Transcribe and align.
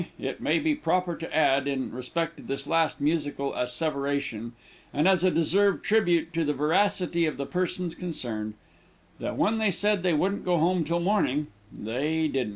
It 0.19 0.41
may 0.41 0.57
be 0.57 0.73
proper 0.73 1.15
to 1.15 1.31
add, 1.35 1.67
in 1.67 1.91
respect 1.91 2.37
to 2.37 2.41
this 2.41 2.65
last 2.65 2.99
musical 3.01 3.53
asseveration, 3.53 4.53
and 4.91 5.07
as 5.07 5.23
a 5.23 5.29
deserved 5.29 5.83
tribute 5.85 6.33
to 6.33 6.43
the 6.43 6.55
veracity 6.55 7.27
of 7.27 7.37
the 7.37 7.45
persons 7.45 7.93
concerned, 7.93 8.55
that 9.19 9.37
when 9.37 9.59
they 9.59 9.69
said 9.69 10.01
they 10.01 10.13
wouldn't 10.15 10.43
go 10.43 10.57
home 10.57 10.83
till 10.83 11.01
morning, 11.01 11.49
they 11.71 12.27
didn't. 12.27 12.49